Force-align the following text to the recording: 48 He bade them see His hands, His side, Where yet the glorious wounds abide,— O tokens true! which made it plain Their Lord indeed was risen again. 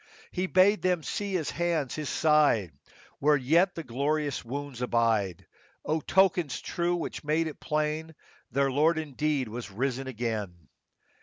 48 0.29 0.29
He 0.41 0.47
bade 0.47 0.81
them 0.81 1.03
see 1.03 1.33
His 1.33 1.51
hands, 1.51 1.93
His 1.93 2.09
side, 2.09 2.71
Where 3.19 3.37
yet 3.37 3.75
the 3.75 3.83
glorious 3.83 4.43
wounds 4.43 4.81
abide,— 4.81 5.45
O 5.85 5.99
tokens 6.01 6.59
true! 6.59 6.95
which 6.95 7.23
made 7.23 7.45
it 7.45 7.59
plain 7.59 8.15
Their 8.49 8.71
Lord 8.71 8.97
indeed 8.97 9.47
was 9.47 9.69
risen 9.69 10.07
again. 10.07 10.69